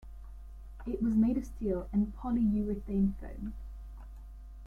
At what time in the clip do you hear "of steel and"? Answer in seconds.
1.37-2.11